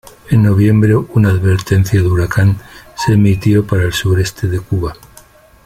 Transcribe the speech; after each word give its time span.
En 0.31 0.41
noviembre, 0.41 0.95
una 0.95 1.29
advertencia 1.29 2.01
de 2.01 2.07
huracán 2.07 2.57
se 2.95 3.13
emitió 3.13 3.67
para 3.67 3.83
el 3.83 3.93
sureste 3.93 4.47
de 4.47 4.59
Cuba. 4.59 4.95